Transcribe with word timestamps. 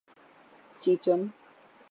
چیچن 0.79 1.21